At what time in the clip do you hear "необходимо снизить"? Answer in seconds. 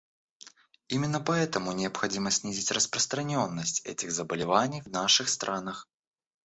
1.73-2.71